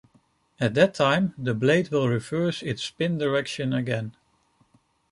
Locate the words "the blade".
1.37-1.89